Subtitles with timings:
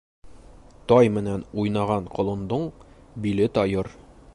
[0.91, 2.67] Тай менән уйнаған ҡолондоң
[3.27, 3.97] биле тайыр.